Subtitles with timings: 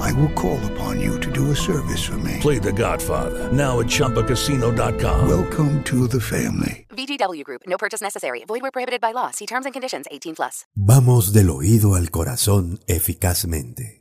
[0.00, 2.38] I will call upon you to do a service for me.
[2.40, 5.28] Play The Godfather now at ChumbaCasino.com.
[5.28, 6.86] Welcome to the family.
[6.90, 7.62] VGW Group.
[7.66, 8.44] No purchase necessary.
[8.46, 9.30] Void where prohibited by law.
[9.30, 10.06] See terms and conditions.
[10.10, 10.66] 18 plus.
[10.76, 13.98] Vamos del oído al corazón eficazmente.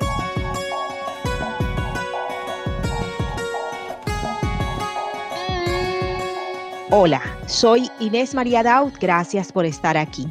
[6.93, 8.91] Hola, soy Inés María Daud.
[8.99, 10.27] Gracias por estar aquí.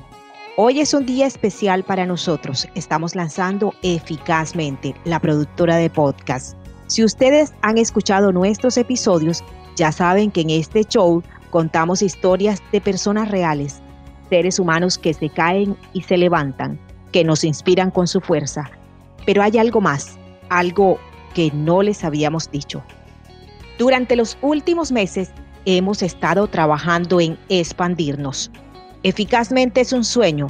[0.62, 2.68] Hoy es un día especial para nosotros.
[2.74, 6.54] Estamos lanzando eficazmente la productora de podcast.
[6.86, 9.42] Si ustedes han escuchado nuestros episodios,
[9.74, 13.80] ya saben que en este show contamos historias de personas reales,
[14.28, 16.78] seres humanos que se caen y se levantan,
[17.10, 18.70] que nos inspiran con su fuerza.
[19.24, 20.18] Pero hay algo más,
[20.50, 20.98] algo
[21.32, 22.82] que no les habíamos dicho.
[23.78, 25.30] Durante los últimos meses
[25.64, 28.50] hemos estado trabajando en expandirnos.
[29.02, 30.48] Eficazmente es un sueño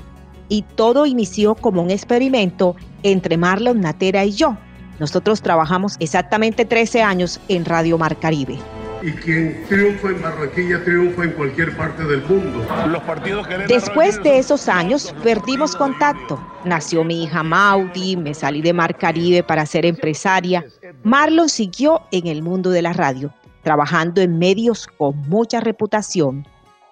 [0.48, 4.56] y todo inició como un experimento entre Marlon Natera y yo.
[4.98, 8.58] Nosotros trabajamos exactamente 13 años en Radio Mar Caribe.
[9.02, 12.66] Y quien triunfa en Barranquilla triunfa en cualquier parte del mundo.
[12.86, 16.38] Los partidos que Después de esos años perdimos contacto.
[16.66, 20.66] Nació mi hija Maudi, me salí de Mar Caribe para ser empresaria.
[21.02, 26.46] Marlon siguió en el mundo de la radio, trabajando en medios con mucha reputación.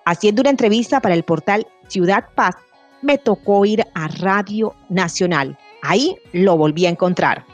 [0.09, 2.55] Haciendo una entrevista para el portal Ciudad Paz,
[3.03, 5.59] me tocó ir a Radio Nacional.
[5.83, 7.45] Ahí lo volví a encontrar.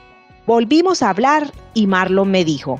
[0.47, 2.79] Volvimos a hablar y Marlon me dijo,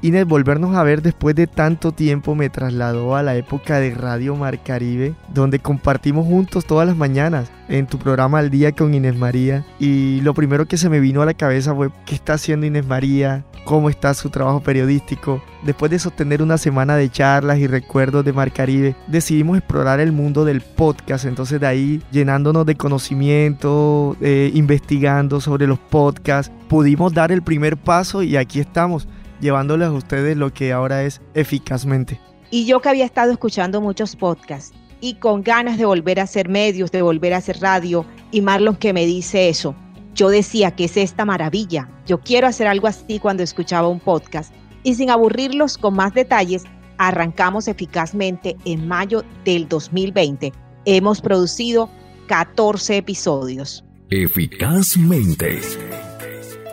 [0.00, 4.36] Inés, volvernos a ver después de tanto tiempo me trasladó a la época de Radio
[4.36, 9.16] Mar Caribe, donde compartimos juntos todas las mañanas en tu programa Al Día con Inés
[9.16, 9.66] María.
[9.80, 12.86] Y lo primero que se me vino a la cabeza fue, ¿qué está haciendo Inés
[12.86, 13.44] María?
[13.68, 15.42] ¿Cómo está su trabajo periodístico?
[15.62, 20.10] Después de sostener una semana de charlas y recuerdos de Mar Caribe, decidimos explorar el
[20.10, 21.26] mundo del podcast.
[21.26, 27.76] Entonces de ahí, llenándonos de conocimiento, eh, investigando sobre los podcasts, pudimos dar el primer
[27.76, 29.06] paso y aquí estamos
[29.38, 32.18] llevándoles a ustedes lo que ahora es eficazmente.
[32.50, 36.48] Y yo que había estado escuchando muchos podcasts y con ganas de volver a hacer
[36.48, 39.74] medios, de volver a hacer radio, y Marlon que me dice eso,
[40.18, 44.52] yo decía que es esta maravilla, yo quiero hacer algo así cuando escuchaba un podcast.
[44.82, 46.64] Y sin aburrirlos con más detalles,
[46.98, 50.52] arrancamos eficazmente en mayo del 2020.
[50.86, 51.88] Hemos producido
[52.26, 53.84] 14 episodios.
[54.10, 55.60] Eficazmente.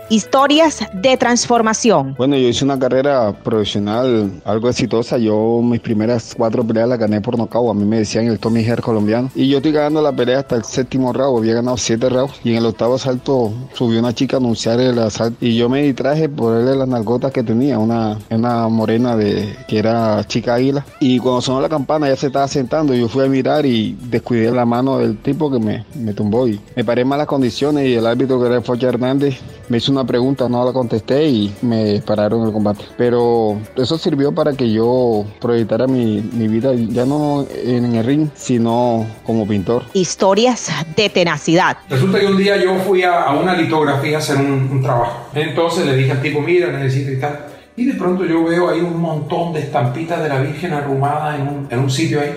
[0.07, 2.13] Historias de transformación.
[2.15, 5.17] Bueno, yo hice una carrera profesional algo exitosa.
[5.17, 7.71] Yo mis primeras cuatro peleas las gané por nocaut.
[7.71, 9.31] A mí me decían el Tommy Her colombiano.
[9.33, 11.39] Y yo estoy ganando la pelea hasta el séptimo round.
[11.39, 12.35] Había ganado siete rounds.
[12.43, 15.43] Y en el octavo asalto subió una chica a anunciar el asalto.
[15.43, 17.79] Y yo me distraje por verle las nalgotas que tenía.
[17.79, 20.85] Una, una morena de que era chica águila.
[20.99, 22.93] Y cuando sonó la campana ya se estaba sentando.
[22.93, 26.47] Yo fui a mirar y descuidé la mano del tipo que me, me tumbó.
[26.47, 27.87] Y me paré en malas condiciones.
[27.87, 31.55] Y el árbitro que era Focha Hernández me hizo una pregunta, no la contesté y
[31.61, 32.83] me pararon el combate.
[32.97, 38.29] Pero eso sirvió para que yo proyectara mi, mi vida ya no en el ring,
[38.35, 39.83] sino como pintor.
[39.93, 41.77] Historias de tenacidad.
[41.89, 45.29] Resulta que un día yo fui a, a una litografía a hacer un, un, trabajo.
[45.33, 47.45] Entonces le dije al tipo, mira, necesito y tal.
[47.77, 51.47] Y de pronto yo veo ahí un montón de estampitas de la Virgen arrumadas en
[51.47, 52.33] un, en un sitio ahí.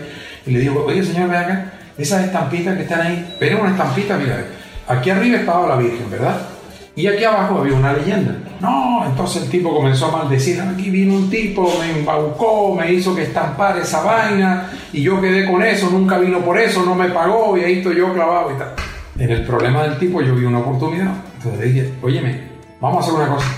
[0.47, 4.17] Y le digo, oye señor, ve acá, esas estampitas que están ahí, ven una estampita,
[4.17, 4.45] mira,
[4.87, 6.58] aquí arriba estaba la Virgen, ¿verdad?
[6.99, 8.35] Y aquí abajo había una leyenda.
[8.61, 10.61] No, entonces el tipo comenzó a maldecir.
[10.61, 15.49] Aquí vino un tipo, me embaucó, me hizo que estampar esa vaina y yo quedé
[15.49, 18.59] con eso, nunca vino por eso, no me pagó y ahí estoy yo clavado y
[18.59, 18.73] tal.
[19.17, 21.15] En el problema del tipo yo vi una oportunidad.
[21.37, 22.49] Entonces dije, óyeme,
[22.81, 23.49] vamos a hacer una cosa.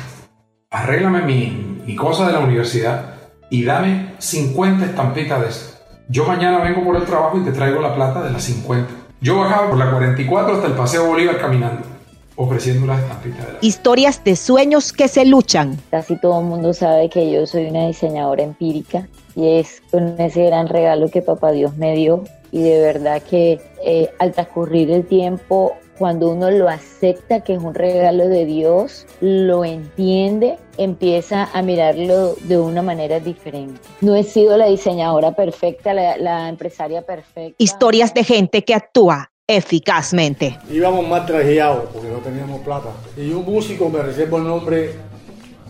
[0.71, 3.15] Arréglame mi, mi cosa de la universidad
[3.49, 5.83] y dame 50 estampitas de esas.
[6.11, 8.87] Yo mañana vengo por el trabajo y te traigo la plata de las 50.
[9.23, 12.00] Yo bajaba por la 44 hasta el Paseo Bolívar caminando
[12.41, 13.47] ofreciendo las estampitas.
[13.47, 13.59] De la...
[13.61, 15.79] Historias de sueños que se luchan.
[15.91, 20.47] Casi todo el mundo sabe que yo soy una diseñadora empírica y es con ese
[20.47, 25.07] gran regalo que papá Dios me dio y de verdad que eh, al transcurrir el
[25.07, 31.61] tiempo cuando uno lo acepta que es un regalo de Dios, lo entiende, empieza a
[31.61, 33.79] mirarlo de una manera diferente.
[34.01, 37.55] No he sido la diseñadora perfecta, la, la empresaria perfecta.
[37.59, 40.57] Historias de gente que actúa eficazmente.
[40.71, 42.91] Íbamos más trajeados porque no teníamos plata.
[43.17, 44.95] Y un músico, me reservo el nombre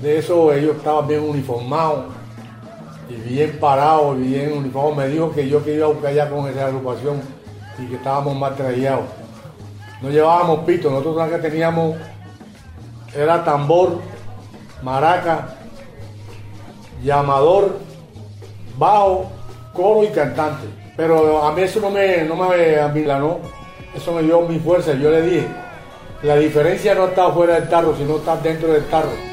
[0.02, 2.04] de eso, ellos estaban bien uniformados.
[3.08, 5.04] y bien parado, bien uniforme.
[5.04, 7.22] Me dijo que yo quería buscar ya con esa agrupación
[7.78, 9.06] y que estábamos más trajeados.
[10.02, 11.96] No llevábamos pito, nosotros lo que teníamos
[13.16, 13.98] era tambor,
[14.82, 15.56] maraca,
[17.02, 17.78] llamador,
[18.78, 19.30] bajo,
[19.72, 20.66] coro y cantante.
[20.96, 23.38] Pero a mí eso no me, no me amilanó,
[23.94, 24.94] eso me dio mi fuerza.
[24.94, 25.46] Yo le dije,
[26.22, 29.30] la diferencia no está fuera del tarro, sino está dentro del tarro.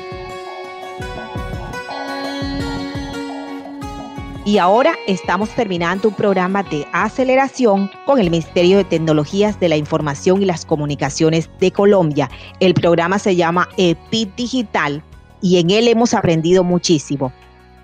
[4.45, 9.75] Y ahora estamos terminando un programa de aceleración con el Ministerio de Tecnologías de la
[9.75, 12.29] Información y las Comunicaciones de Colombia.
[12.61, 15.03] El programa se llama EPIT Digital
[15.41, 17.33] y en él hemos aprendido muchísimo.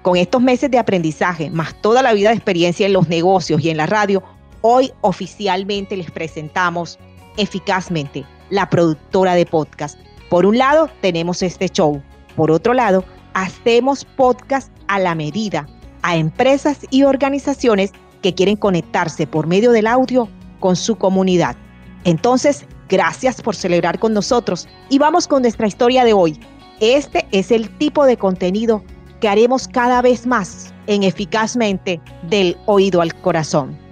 [0.03, 3.69] Con estos meses de aprendizaje, más toda la vida de experiencia en los negocios y
[3.69, 4.23] en la radio,
[4.63, 6.97] hoy oficialmente les presentamos
[7.37, 9.99] eficazmente la productora de podcast.
[10.29, 12.01] Por un lado, tenemos este show.
[12.35, 15.67] Por otro lado, hacemos podcast a la medida
[16.03, 20.29] a empresas y organizaciones que quieren conectarse por medio del audio
[20.59, 21.55] con su comunidad.
[22.03, 26.39] Entonces, gracias por celebrar con nosotros y vamos con nuestra historia de hoy.
[26.79, 28.83] Este es el tipo de contenido
[29.19, 33.82] que haremos cada vez más en eficazmente del oído al corazón.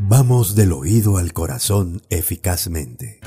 [0.00, 3.18] Vamos del oído al corazón eficazmente.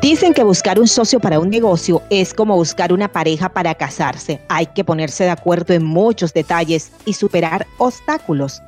[0.00, 4.40] Dicen que buscar un socio para un negocio es como buscar una pareja para casarse.
[4.48, 8.62] Hay que ponerse de acuerdo en muchos detalles y superar obstáculos.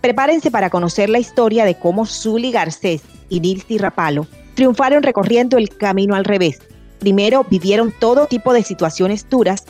[0.00, 5.68] Prepárense para conocer la historia de cómo Zuli Garcés y Nilsi Rapalo triunfaron recorriendo el
[5.68, 6.62] camino al revés.
[7.00, 9.66] Primero vivieron todo tipo de situaciones duras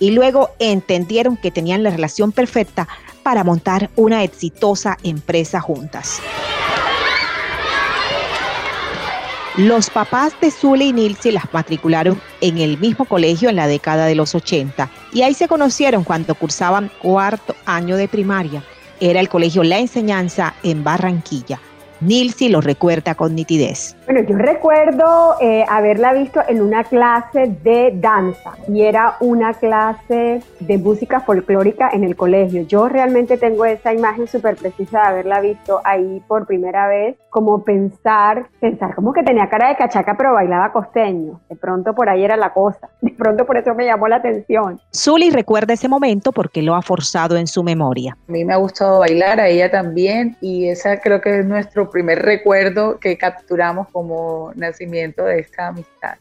[0.00, 2.88] y luego entendieron que tenían la relación perfecta
[3.26, 6.20] para montar una exitosa empresa juntas.
[9.56, 14.06] Los papás de Zule y Nilsi las matricularon en el mismo colegio en la década
[14.06, 18.62] de los 80 y ahí se conocieron cuando cursaban cuarto año de primaria.
[19.00, 21.60] Era el colegio La Enseñanza en Barranquilla.
[21.98, 23.95] Nilsi lo recuerda con nitidez.
[24.06, 30.44] Bueno, yo recuerdo eh, haberla visto en una clase de danza y era una clase
[30.60, 32.62] de música folclórica en el colegio.
[32.62, 37.64] Yo realmente tengo esa imagen súper precisa de haberla visto ahí por primera vez, como
[37.64, 41.40] pensar, pensar como que tenía cara de cachaca pero bailaba costeño.
[41.48, 42.88] De pronto por ahí era la cosa.
[43.00, 44.80] De pronto por eso me llamó la atención.
[44.94, 48.16] Zully recuerda ese momento porque lo ha forzado en su memoria.
[48.28, 51.90] A mí me ha gustado bailar, a ella también y esa creo que es nuestro
[51.90, 56.16] primer recuerdo que capturamos como nacimiento de esta amistad.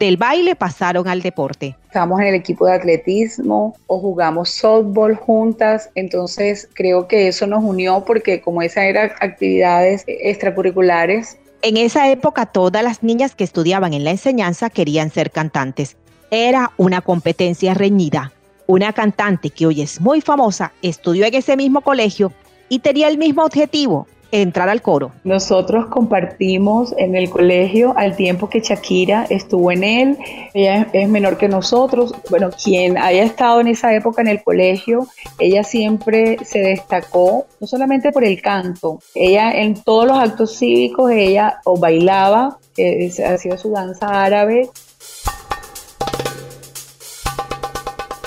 [0.00, 1.76] Del baile pasaron al deporte.
[1.84, 7.62] Estamos en el equipo de atletismo o jugamos softball juntas, entonces creo que eso nos
[7.62, 11.36] unió porque como esas eran actividades extracurriculares.
[11.60, 15.98] En esa época todas las niñas que estudiaban en la enseñanza querían ser cantantes.
[16.30, 18.32] Era una competencia reñida.
[18.66, 22.32] Una cantante que hoy es muy famosa estudió en ese mismo colegio
[22.70, 25.12] y tenía el mismo objetivo, entrar al coro?
[25.24, 30.18] Nosotros compartimos en el colegio al tiempo que Shakira estuvo en él.
[30.54, 32.14] Ella es menor que nosotros.
[32.30, 35.06] Bueno, quien haya estado en esa época en el colegio,
[35.38, 41.10] ella siempre se destacó, no solamente por el canto, ella en todos los actos cívicos,
[41.10, 44.70] ella o bailaba, eh, hacía su danza árabe,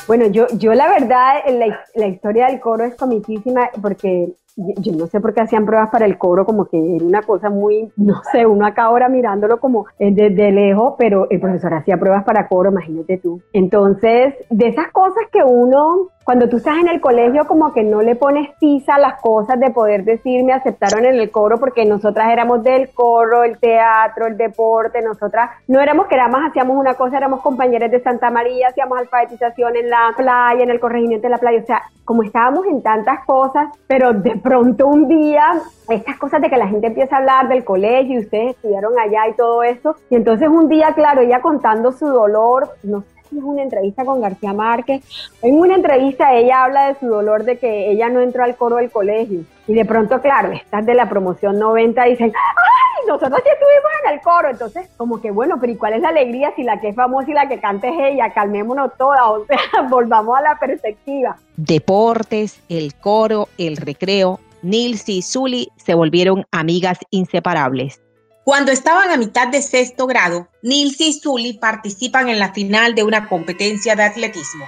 [0.08, 5.08] Bueno, yo, yo la verdad, la, la, historia del coro es comiquísima porque yo no
[5.08, 8.22] sé por qué hacían pruebas para el coro, como que era una cosa muy, no
[8.32, 12.72] sé, uno acá ahora mirándolo como desde lejos, pero el profesor hacía pruebas para coro,
[12.72, 13.42] imagínate tú.
[13.54, 18.02] Entonces, de esas cosas que uno cuando tú estás en el colegio como que no
[18.02, 21.86] le pones tiza a las cosas de poder decir me aceptaron en el coro porque
[21.86, 26.94] nosotras éramos del coro, el teatro, el deporte, nosotras no éramos que más hacíamos una
[26.94, 31.32] cosa, éramos compañeras de Santa María, hacíamos alfabetización en la playa, en el corregimiento de
[31.32, 35.44] la playa, o sea, como estábamos en tantas cosas, pero de pronto un día
[35.90, 39.28] estas cosas de que la gente empieza a hablar del colegio y ustedes estudiaron allá
[39.30, 43.04] y todo eso, y entonces un día, claro, ella contando su dolor, no
[43.38, 45.04] es una entrevista con García Márquez.
[45.42, 48.78] En una entrevista ella habla de su dolor de que ella no entró al coro
[48.78, 49.42] del colegio.
[49.68, 53.08] Y de pronto, claro, estas de la promoción 90 dicen, ¡ay!
[53.08, 54.50] Nosotros sí estuvimos en el coro.
[54.50, 57.30] Entonces, como que bueno, pero ¿y cuál es la alegría si la que es famosa
[57.32, 58.34] y la que canta es ella?
[58.34, 61.38] Calmémonos todas, o sea, volvamos a la perspectiva.
[61.58, 64.40] Deportes, el coro, el recreo.
[64.62, 68.00] Nils y Zully se volvieron amigas inseparables.
[68.44, 73.04] Cuando estaban a mitad de sexto grado, Nils y Zully participan en la final de
[73.04, 74.66] una competencia de atletismo.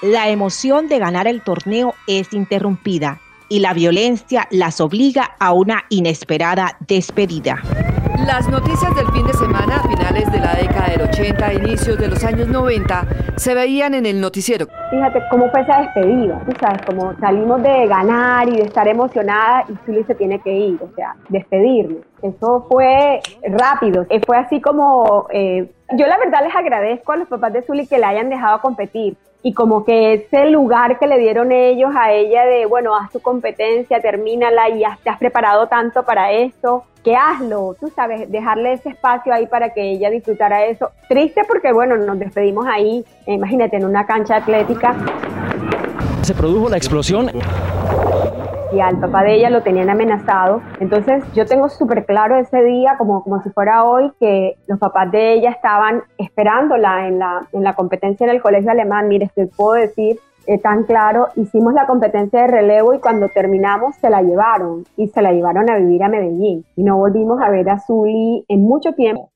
[0.00, 5.84] La emoción de ganar el torneo es interrumpida y la violencia las obliga a una
[5.90, 7.60] inesperada despedida.
[8.26, 12.08] Las noticias del fin de semana, a finales de la década del 80, inicios de
[12.08, 13.06] los años 90,
[13.36, 14.66] se veían en el noticiero.
[14.90, 19.64] Fíjate cómo fue esa despedida, tú sabes, como salimos de ganar y de estar emocionada
[19.68, 22.02] y Zully se tiene que ir, o sea, despedirnos.
[22.22, 27.52] Eso fue rápido, fue así como, eh, yo la verdad les agradezco a los papás
[27.52, 31.52] de Zully que la hayan dejado competir, y como que ese lugar que le dieron
[31.52, 36.32] ellos a ella de, bueno, haz tu competencia, termínala y te has preparado tanto para
[36.32, 40.90] esto, que hazlo, tú sabes, dejarle ese espacio ahí para que ella disfrutara eso.
[41.08, 44.96] Triste porque, bueno, nos despedimos ahí, imagínate, en una cancha atlética.
[46.22, 47.30] Se produjo la explosión
[48.72, 50.60] y al papá de ella lo tenían amenazado.
[50.80, 55.10] Entonces yo tengo súper claro ese día, como, como si fuera hoy, que los papás
[55.10, 59.08] de ella estaban esperándola en la, en la competencia en el colegio alemán.
[59.08, 63.96] Mire, te puedo decir eh, tan claro, hicimos la competencia de relevo y cuando terminamos
[63.96, 67.50] se la llevaron y se la llevaron a vivir a Medellín y no volvimos a
[67.50, 69.30] ver a Zully en mucho tiempo.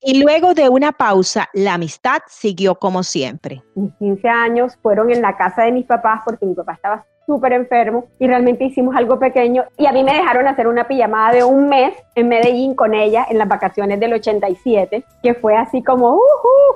[0.00, 3.62] Y luego de una pausa, la amistad siguió como siempre.
[3.74, 7.52] Mis 15 años fueron en la casa de mis papás porque mi papá estaba súper
[7.52, 11.44] enfermo y realmente hicimos algo pequeño y a mí me dejaron hacer una pijamada de
[11.44, 16.14] un mes en Medellín con ella en las vacaciones del 87, que fue así como
[16.14, 16.20] uh,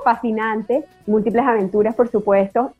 [0.03, 2.73] fascinante, múltiples aventuras por supuesto.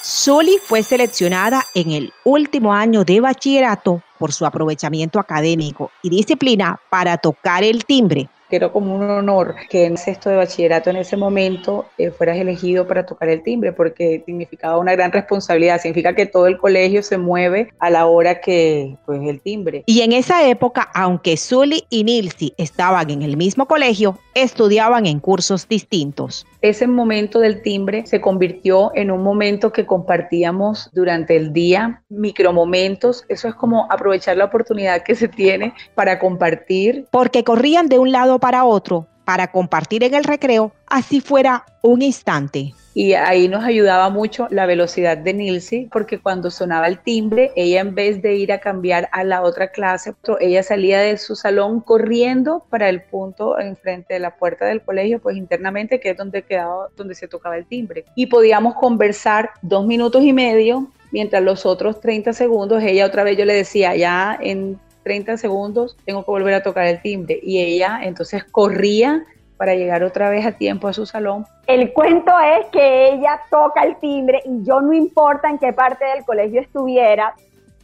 [0.00, 6.80] Sully fue seleccionada en el último año de bachillerato por su aprovechamiento académico y disciplina
[6.88, 11.16] para tocar el timbre era como un honor que en sexto de bachillerato en ese
[11.16, 16.26] momento eh, fueras elegido para tocar el timbre, porque significaba una gran responsabilidad, significa que
[16.26, 19.84] todo el colegio se mueve a la hora que, pues, el timbre.
[19.86, 25.20] Y en esa época, aunque Sully y Nilsi estaban en el mismo colegio, estudiaban en
[25.20, 26.46] cursos distintos.
[26.60, 33.24] Ese momento del timbre se convirtió en un momento que compartíamos durante el día, micromomentos,
[33.28, 37.06] eso es como aprovechar la oportunidad que se tiene para compartir.
[37.10, 42.02] Porque corrían de un lado para otro para compartir en el recreo, así fuera un
[42.02, 42.74] instante.
[42.92, 47.80] Y ahí nos ayudaba mucho la velocidad de Nilsi, porque cuando sonaba el timbre, ella
[47.80, 51.80] en vez de ir a cambiar a la otra clase, ella salía de su salón
[51.80, 56.42] corriendo para el punto enfrente de la puerta del colegio, pues internamente, que es donde
[56.42, 58.04] quedaba, donde se tocaba el timbre.
[58.14, 63.38] Y podíamos conversar dos minutos y medio, mientras los otros 30 segundos, ella otra vez
[63.38, 67.38] yo le decía, ya en 30 segundos, tengo que volver a tocar el timbre.
[67.42, 69.24] Y ella entonces corría
[69.56, 71.46] para llegar otra vez a tiempo a su salón.
[71.66, 76.04] El cuento es que ella toca el timbre y yo no importa en qué parte
[76.04, 77.34] del colegio estuviera,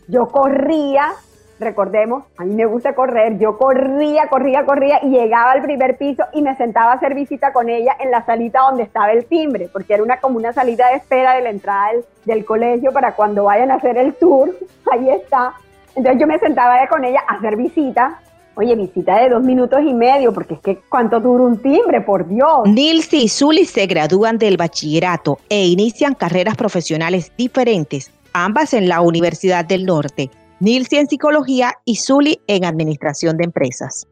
[0.09, 1.13] yo corría,
[1.61, 6.25] recordemos, a mí me gusta correr, yo corría, corría, corría y llegaba al primer piso
[6.33, 9.69] y me sentaba a hacer visita con ella en la salita donde estaba el timbre,
[9.73, 11.93] porque era una como una salida de espera de la entrada
[12.25, 14.51] del colegio para cuando vayan a hacer el tour,
[14.91, 15.55] ahí está,
[15.95, 18.21] entonces yo me sentaba con ella a hacer visita.
[18.57, 22.29] Oye, visita de dos minutos y medio, porque es que cuánto dura un timbre, por
[22.29, 22.67] Dios.
[22.67, 29.01] Nilsi y Zully se gradúan del bachillerato e inician carreras profesionales diferentes, ambas en la
[29.01, 30.31] Universidad del Norte.
[30.59, 34.07] Nilsi en psicología y Zully en administración de empresas.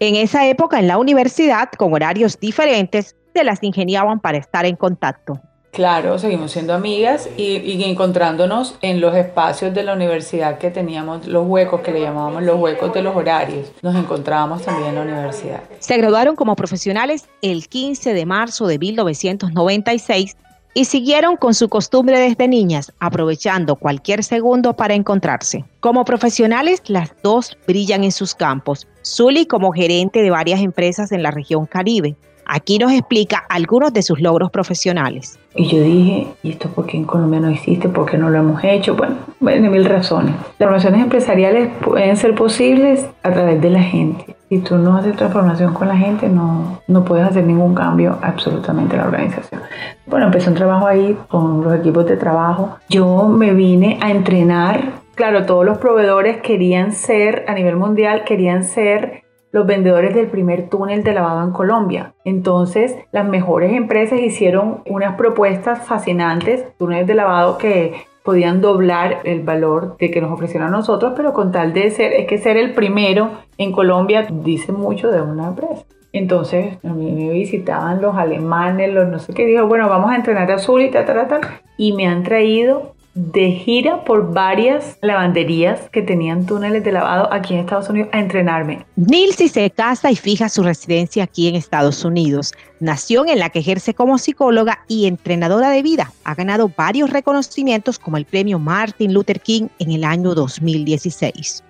[0.00, 4.74] En esa época en la universidad, con horarios diferentes, se las ingeniaban para estar en
[4.74, 5.40] contacto.
[5.72, 11.46] Claro, seguimos siendo amigas y, encontrándonos en los espacios de la universidad que teníamos, los
[11.46, 13.72] huecos que le llamábamos los huecos de los horarios.
[13.80, 15.62] Nos encontrábamos también en la universidad.
[15.78, 20.36] Se graduaron como profesionales el 15 de marzo de 1996
[20.74, 25.64] y siguieron con su costumbre desde niñas, aprovechando cualquier segundo para encontrarse.
[25.80, 28.86] Como profesionales, las dos brillan en sus campos.
[29.02, 32.14] Zully como gerente de varias empresas en la región Caribe,
[32.46, 35.38] Aquí nos explica algunos de sus logros profesionales.
[35.54, 37.88] Y yo dije, ¿y esto por qué en Colombia no existe?
[37.88, 38.96] ¿Por qué no lo hemos hecho?
[38.96, 40.34] Bueno, de mil razones.
[40.34, 44.36] Las transformaciones empresariales pueden ser posibles a través de la gente.
[44.48, 48.96] Si tú no haces transformación con la gente, no, no puedes hacer ningún cambio absolutamente
[48.96, 49.60] en la organización.
[50.06, 52.76] Bueno, empecé un trabajo ahí con los equipos de trabajo.
[52.88, 54.92] Yo me vine a entrenar.
[55.14, 59.22] Claro, todos los proveedores querían ser, a nivel mundial, querían ser
[59.52, 62.14] los vendedores del primer túnel de lavado en Colombia.
[62.24, 67.92] Entonces, las mejores empresas hicieron unas propuestas fascinantes, túneles de lavado que
[68.24, 72.12] podían doblar el valor de que nos ofrecieron a nosotros, pero con tal de ser,
[72.12, 75.84] es que ser el primero en Colombia dice mucho de una empresa.
[76.12, 80.16] Entonces, a mí me visitaban los alemanes, los no sé qué, dijo, bueno, vamos a
[80.16, 81.40] entrenar a Azul y tal, tal, tal,
[81.76, 87.52] y me han traído de gira por varias lavanderías que tenían túneles de lavado aquí
[87.52, 88.86] en Estados Unidos a entrenarme.
[88.96, 92.52] Nilsi se casa y fija su residencia aquí en Estados Unidos.
[92.80, 96.10] Nación en la que ejerce como psicóloga y entrenadora de vida.
[96.24, 101.62] Ha ganado varios reconocimientos como el premio Martin Luther King en el año 2016.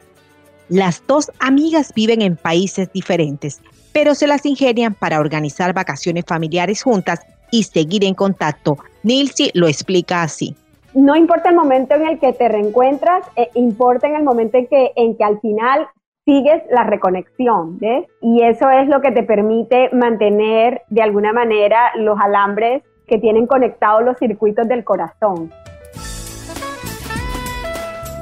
[0.69, 3.61] Las dos amigas viven en países diferentes,
[3.93, 7.19] pero se las ingenian para organizar vacaciones familiares juntas
[7.51, 8.79] y seguir en contacto.
[9.03, 10.57] Nilsi lo explica así
[10.95, 14.67] no importa el momento en el que te reencuentras, eh, importa en el momento en
[14.67, 15.89] que, en que al final
[16.25, 18.07] sigues la reconexión, ¿ves?
[18.21, 23.47] Y eso es lo que te permite mantener de alguna manera los alambres que tienen
[23.47, 25.51] conectados los circuitos del corazón.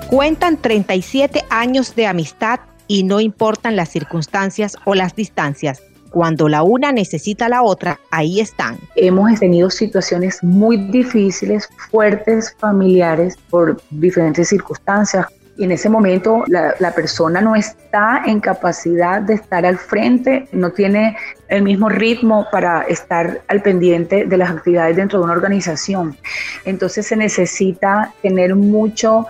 [0.09, 5.90] Cuentan 37 años de amistad y no importan las circunstancias o las distancias.
[6.11, 8.79] Cuando la una necesita a la otra, ahí están.
[8.97, 15.27] Hemos tenido situaciones muy difíciles, fuertes, familiares, por diferentes circunstancias.
[15.57, 20.49] Y en ese momento la, la, persona no está en capacidad de estar al frente,
[20.53, 21.17] no tiene
[21.49, 26.17] el mismo ritmo para estar al pendiente de las actividades dentro de una organización.
[26.65, 29.27] Entonces se necesita tener mucho,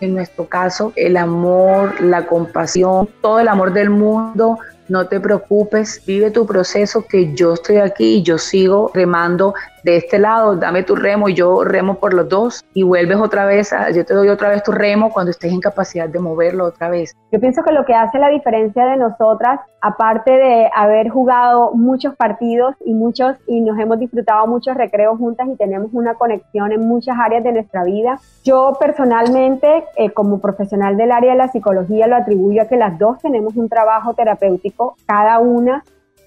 [0.00, 6.02] en nuestro caso, el amor, la compasión, todo el amor del mundo no te preocupes,
[6.06, 10.82] vive tu proceso que yo estoy aquí y yo sigo remando de este lado, dame
[10.82, 14.14] tu remo y yo remo por los dos y vuelves otra vez, a, yo te
[14.14, 17.14] doy otra vez tu remo cuando estés en capacidad de moverlo otra vez.
[17.30, 22.16] Yo pienso que lo que hace la diferencia de nosotras, aparte de haber jugado muchos
[22.16, 26.80] partidos y muchos y nos hemos disfrutado muchos recreos juntas y tenemos una conexión en
[26.80, 32.06] muchas áreas de nuestra vida, yo personalmente eh, como profesional del área de la psicología
[32.06, 35.84] lo atribuyo a que las dos tenemos un trabajo terapéutico, cada una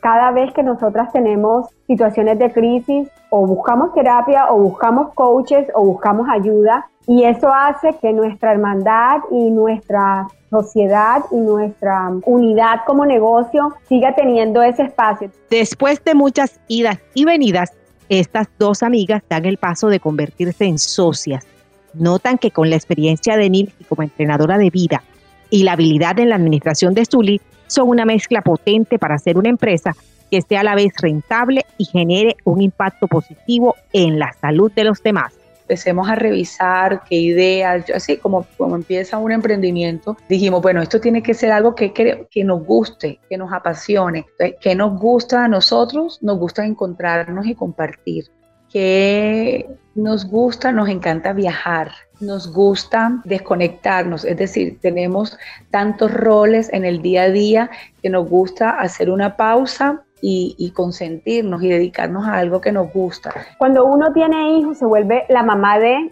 [0.08, 5.84] cada vez que nosotras tenemos situaciones de crisis o buscamos terapia o buscamos coaches o
[5.84, 13.06] buscamos ayuda y eso hace que nuestra hermandad y nuestra sociedad y nuestra unidad como
[13.06, 15.30] negocio siga teniendo ese espacio.
[15.50, 17.74] Después de muchas idas y venidas,
[18.08, 21.46] estas dos amigas dan el paso de convertirse en socias.
[21.94, 25.04] Notan que con la experiencia de Nilsi como entrenadora de vida
[25.50, 29.50] y la habilidad en la administración de Zully, son una mezcla potente para hacer una
[29.50, 29.96] empresa
[30.30, 34.84] que esté a la vez rentable y genere un impacto positivo en la salud de
[34.84, 35.34] los demás.
[35.62, 41.22] Empecemos a revisar qué ideas, así como, como empieza un emprendimiento, dijimos, bueno, esto tiene
[41.22, 44.26] que ser algo que, que, que nos guste, que nos apasione,
[44.62, 48.26] que nos gusta a nosotros, nos gusta encontrarnos y compartir
[48.70, 55.38] que nos gusta, nos encanta viajar, nos gusta desconectarnos, es decir, tenemos
[55.72, 57.70] tantos roles en el día a día
[58.02, 63.34] que nos gusta hacer una pausa y, consentirnos y dedicarnos a algo que nos gusta.
[63.58, 66.10] Cuando uno tiene hijos se vuelve la mamá de,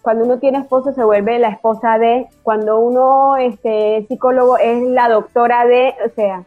[0.00, 4.82] cuando uno tiene esposo se vuelve la esposa de, cuando uno este, es psicólogo es
[4.82, 6.44] la doctora de, o sea,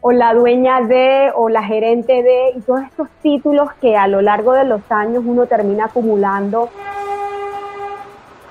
[0.00, 4.20] o la dueña de, o la gerente de, y todos estos títulos que a lo
[4.20, 6.68] largo de los años uno termina acumulando.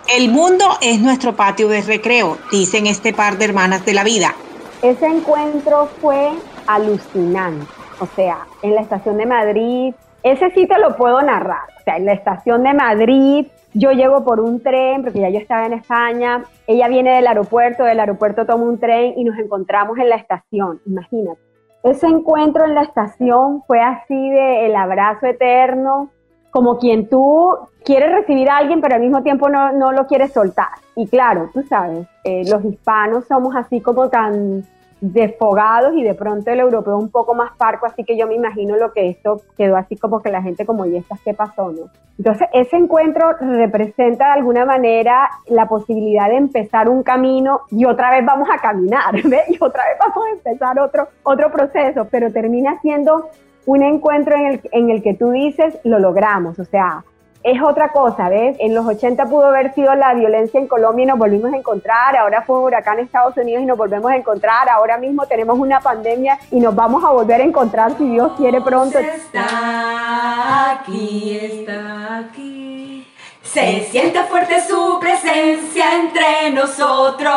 [0.08, 4.36] El mundo es nuestro patio de recreo, dicen este par de hermanas de la vida.
[4.82, 6.32] Ese encuentro fue
[6.68, 7.66] alucinante.
[8.00, 11.64] O sea, en la estación de Madrid, ese sitio lo puedo narrar.
[11.80, 15.40] O sea, en la estación de Madrid, yo llego por un tren, porque ya yo
[15.40, 19.98] estaba en España, ella viene del aeropuerto, del aeropuerto toma un tren y nos encontramos
[19.98, 21.40] en la estación, imagínate.
[21.84, 26.10] Ese encuentro en la estación fue así de el abrazo eterno,
[26.54, 30.32] como quien tú quieres recibir a alguien, pero al mismo tiempo no, no lo quieres
[30.32, 30.70] soltar.
[30.96, 34.64] Y claro, tú sabes, eh, los hispanos somos así como tan
[35.02, 38.78] desfogados y de pronto el europeo un poco más parco, así que yo me imagino
[38.78, 41.72] lo que esto quedó así como que la gente como, ¿y estas qué pasó?
[41.72, 41.90] No?
[42.20, 48.12] Entonces, ese encuentro representa de alguna manera la posibilidad de empezar un camino y otra
[48.12, 49.50] vez vamos a caminar, ¿ves?
[49.50, 53.32] Y otra vez vamos a empezar otro, otro proceso, pero termina siendo
[53.66, 57.04] un encuentro en el, en el que tú dices, lo logramos, o sea,
[57.44, 58.56] es otra cosa, ¿ves?
[58.60, 62.16] En los 80 pudo haber sido la violencia en Colombia y nos volvimos a encontrar,
[62.16, 65.60] ahora fue un huracán en Estados Unidos y nos volvemos a encontrar, ahora mismo tenemos
[65.60, 68.98] una pandemia y nos vamos a volver a encontrar si Dios quiere pronto.
[68.98, 73.08] Está aquí, está aquí.
[73.42, 77.34] Se siente fuerte su presencia entre nosotros.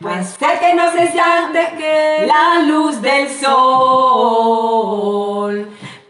[0.00, 3.50] Nos que la luz del sol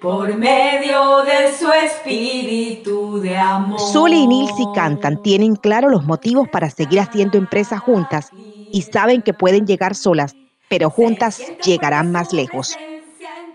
[0.00, 3.81] por medio de su espíritu de amor.
[3.81, 8.31] Zully y Nilsi cantan, tienen claro los motivos para seguir haciendo empresas juntas
[8.70, 10.37] y saben que pueden llegar solas,
[10.68, 12.79] pero juntas llegarán más lejos.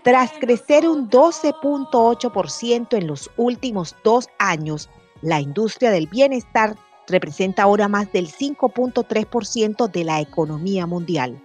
[0.02, 4.90] Tras crecer un 12.8% en los últimos dos años,
[5.22, 6.76] la industria del bienestar
[7.08, 11.40] representa ahora más del 5.3% de la economía mundial.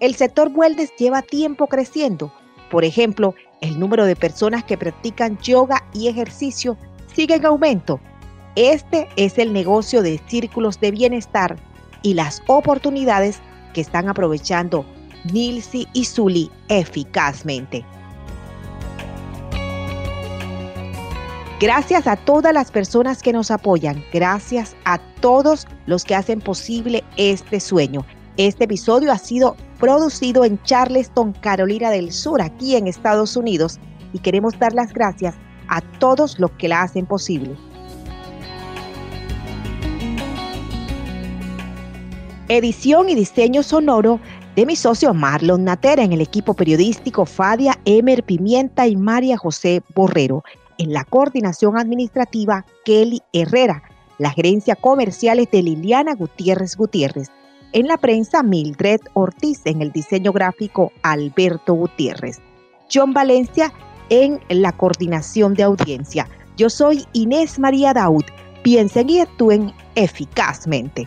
[0.00, 2.32] El sector wellness lleva tiempo creciendo.
[2.70, 6.76] Por ejemplo, el número de personas que practican yoga y ejercicio
[7.14, 8.00] sigue en aumento.
[8.56, 11.56] Este es el negocio de círculos de bienestar
[12.02, 13.40] y las oportunidades
[13.72, 14.84] que están aprovechando
[15.32, 17.84] Nilsi y Zuli eficazmente.
[21.62, 27.04] Gracias a todas las personas que nos apoyan, gracias a todos los que hacen posible
[27.16, 28.04] este sueño.
[28.36, 33.78] Este episodio ha sido producido en Charleston, Carolina del Sur, aquí en Estados Unidos,
[34.12, 35.36] y queremos dar las gracias
[35.68, 37.54] a todos los que la hacen posible.
[42.48, 44.18] Edición y diseño sonoro
[44.56, 49.80] de mi socio Marlon Natera en el equipo periodístico Fadia Emer Pimienta y María José
[49.94, 50.42] Borrero.
[50.82, 53.84] En la coordinación administrativa Kelly Herrera.
[54.18, 57.28] La gerencia comercial es de Liliana Gutiérrez Gutiérrez.
[57.72, 59.60] En la prensa Mildred Ortiz.
[59.64, 62.40] En el diseño gráfico Alberto Gutiérrez.
[62.92, 63.72] John Valencia
[64.10, 66.28] en la coordinación de audiencia.
[66.56, 68.24] Yo soy Inés María Daud.
[68.64, 71.06] Piensen y actúen eficazmente.